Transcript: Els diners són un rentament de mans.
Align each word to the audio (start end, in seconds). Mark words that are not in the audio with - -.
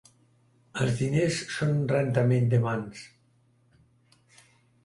Els 0.85 0.95
diners 1.01 1.37
són 1.57 1.75
un 1.75 1.85
rentament 1.93 2.49
de 2.55 2.63
mans. 2.65 3.05